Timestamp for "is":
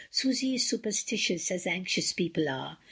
0.55-0.63